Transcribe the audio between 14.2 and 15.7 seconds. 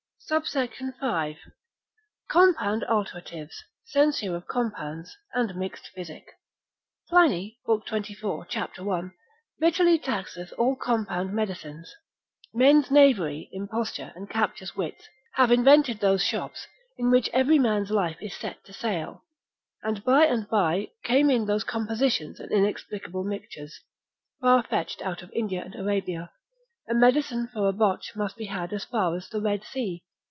captious wits, have